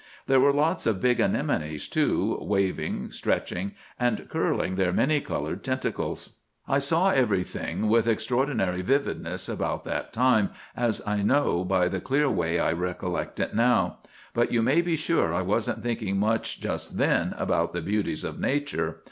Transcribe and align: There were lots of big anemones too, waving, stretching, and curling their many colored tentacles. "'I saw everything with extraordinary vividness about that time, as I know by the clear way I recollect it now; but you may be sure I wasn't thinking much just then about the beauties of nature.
There 0.25 0.39
were 0.39 0.51
lots 0.51 0.87
of 0.87 0.99
big 0.99 1.19
anemones 1.19 1.87
too, 1.87 2.39
waving, 2.41 3.11
stretching, 3.11 3.73
and 3.99 4.27
curling 4.29 4.73
their 4.73 4.91
many 4.91 5.21
colored 5.21 5.63
tentacles. 5.63 6.37
"'I 6.67 6.79
saw 6.79 7.09
everything 7.11 7.87
with 7.87 8.07
extraordinary 8.07 8.81
vividness 8.81 9.47
about 9.47 9.83
that 9.83 10.11
time, 10.11 10.49
as 10.75 11.03
I 11.05 11.21
know 11.21 11.63
by 11.63 11.87
the 11.87 12.01
clear 12.01 12.31
way 12.31 12.57
I 12.59 12.71
recollect 12.71 13.39
it 13.39 13.53
now; 13.53 13.99
but 14.33 14.51
you 14.51 14.63
may 14.63 14.81
be 14.81 14.95
sure 14.95 15.35
I 15.35 15.43
wasn't 15.43 15.83
thinking 15.83 16.17
much 16.17 16.59
just 16.59 16.97
then 16.97 17.35
about 17.37 17.71
the 17.71 17.81
beauties 17.83 18.23
of 18.23 18.39
nature. 18.39 18.97